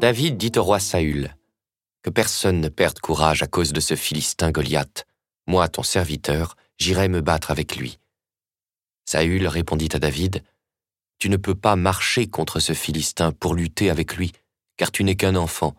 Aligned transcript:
David 0.00 0.36
dit 0.36 0.52
au 0.54 0.62
roi 0.62 0.78
Saül 0.78 1.34
Que 2.04 2.10
personne 2.10 2.60
ne 2.60 2.68
perde 2.68 3.00
courage 3.00 3.42
à 3.42 3.48
cause 3.48 3.72
de 3.72 3.80
ce 3.80 3.96
Philistin 3.96 4.52
Goliath. 4.52 5.08
Moi, 5.48 5.68
ton 5.68 5.82
serviteur, 5.82 6.56
j'irai 6.78 7.08
me 7.08 7.20
battre 7.20 7.50
avec 7.50 7.74
lui. 7.74 7.98
Saül 9.06 9.48
répondit 9.48 9.88
à 9.92 9.98
David 9.98 10.44
Tu 11.18 11.28
ne 11.28 11.36
peux 11.36 11.56
pas 11.56 11.74
marcher 11.74 12.28
contre 12.28 12.60
ce 12.60 12.74
Philistin 12.74 13.32
pour 13.32 13.56
lutter 13.56 13.90
avec 13.90 14.16
lui, 14.16 14.30
car 14.76 14.92
tu 14.92 15.02
n'es 15.02 15.16
qu'un 15.16 15.34
enfant, 15.34 15.74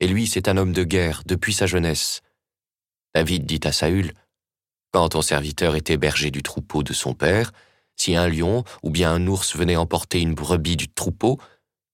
et 0.00 0.06
lui 0.06 0.26
c'est 0.26 0.48
un 0.48 0.58
homme 0.58 0.74
de 0.74 0.84
guerre 0.84 1.22
depuis 1.24 1.54
sa 1.54 1.64
jeunesse. 1.64 2.20
David 3.14 3.46
dit 3.46 3.60
à 3.64 3.72
Saül 3.72 4.12
Quand 4.92 5.08
ton 5.08 5.22
serviteur 5.22 5.76
était 5.76 5.96
berger 5.96 6.30
du 6.30 6.42
troupeau 6.42 6.82
de 6.82 6.92
son 6.92 7.14
père, 7.14 7.52
si 7.96 8.16
un 8.16 8.28
lion 8.28 8.64
ou 8.82 8.90
bien 8.90 9.14
un 9.14 9.26
ours 9.26 9.56
venait 9.56 9.76
emporter 9.76 10.20
une 10.20 10.34
brebis 10.34 10.76
du 10.76 10.88
troupeau, 10.88 11.40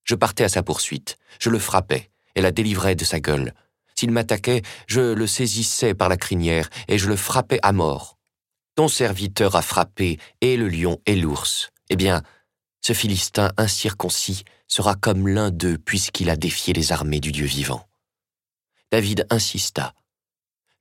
je 0.04 0.14
partais 0.14 0.44
à 0.44 0.48
sa 0.48 0.62
poursuite, 0.62 1.16
je 1.40 1.50
le 1.50 1.58
frappais 1.58 2.10
et 2.34 2.40
la 2.40 2.50
délivrais 2.50 2.94
de 2.94 3.04
sa 3.04 3.20
gueule. 3.20 3.54
S'il 3.94 4.10
m'attaquait, 4.10 4.62
je 4.86 5.00
le 5.00 5.26
saisissais 5.26 5.94
par 5.94 6.08
la 6.08 6.16
crinière 6.16 6.68
et 6.88 6.98
je 6.98 7.08
le 7.08 7.16
frappais 7.16 7.60
à 7.62 7.72
mort. 7.72 8.18
Ton 8.74 8.88
serviteur 8.88 9.54
a 9.54 9.62
frappé 9.62 10.18
et 10.40 10.56
le 10.56 10.68
lion 10.68 10.98
et 11.06 11.14
l'ours. 11.14 11.70
Eh 11.90 11.96
bien, 11.96 12.22
ce 12.80 12.94
Philistin 12.94 13.52
incirconcis 13.58 14.44
sera 14.66 14.94
comme 14.94 15.28
l'un 15.28 15.50
d'eux 15.50 15.78
puisqu'il 15.78 16.30
a 16.30 16.36
défié 16.36 16.72
les 16.72 16.90
armées 16.90 17.20
du 17.20 17.32
Dieu 17.32 17.46
vivant. 17.46 17.86
David 18.90 19.26
insista. 19.30 19.94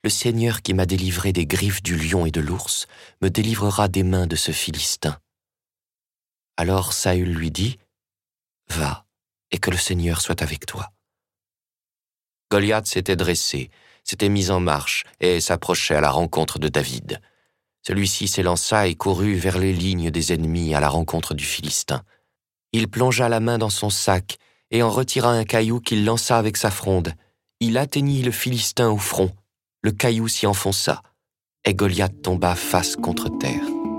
Le 0.02 0.10
Seigneur 0.10 0.62
qui 0.62 0.74
m'a 0.74 0.86
délivré 0.86 1.32
des 1.32 1.46
griffes 1.46 1.82
du 1.82 1.96
lion 1.96 2.26
et 2.26 2.30
de 2.30 2.40
l'ours 2.40 2.86
me 3.20 3.30
délivrera 3.30 3.88
des 3.88 4.02
mains 4.02 4.26
de 4.26 4.36
ce 4.36 4.50
Philistin. 4.50 5.18
Alors 6.56 6.92
Saül 6.92 7.32
lui 7.32 7.50
dit, 7.50 7.78
Va, 8.68 9.06
et 9.52 9.58
que 9.58 9.70
le 9.70 9.76
Seigneur 9.76 10.20
soit 10.20 10.42
avec 10.42 10.66
toi. 10.66 10.90
Goliath 12.50 12.86
s'était 12.86 13.16
dressé, 13.16 13.70
s'était 14.04 14.28
mis 14.28 14.50
en 14.50 14.60
marche 14.60 15.04
et 15.20 15.40
s'approchait 15.40 15.94
à 15.94 16.00
la 16.00 16.10
rencontre 16.10 16.58
de 16.58 16.68
David. 16.68 17.20
Celui-ci 17.86 18.28
s'élança 18.28 18.88
et 18.88 18.94
courut 18.94 19.34
vers 19.34 19.58
les 19.58 19.72
lignes 19.72 20.10
des 20.10 20.32
ennemis 20.32 20.74
à 20.74 20.80
la 20.80 20.88
rencontre 20.88 21.34
du 21.34 21.44
Philistin. 21.44 22.02
Il 22.72 22.88
plongea 22.88 23.28
la 23.28 23.40
main 23.40 23.58
dans 23.58 23.70
son 23.70 23.90
sac 23.90 24.38
et 24.70 24.82
en 24.82 24.90
retira 24.90 25.30
un 25.30 25.44
caillou 25.44 25.80
qu'il 25.80 26.04
lança 26.04 26.38
avec 26.38 26.56
sa 26.56 26.70
fronde. 26.70 27.14
Il 27.60 27.76
atteignit 27.78 28.24
le 28.24 28.32
Philistin 28.32 28.90
au 28.90 28.98
front. 28.98 29.30
Le 29.82 29.92
caillou 29.92 30.28
s'y 30.28 30.46
enfonça, 30.46 31.02
et 31.64 31.74
Goliath 31.74 32.22
tomba 32.22 32.54
face 32.54 32.96
contre 32.96 33.28
terre. 33.38 33.91